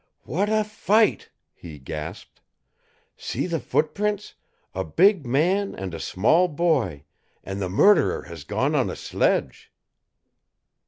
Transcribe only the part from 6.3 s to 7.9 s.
boy, and the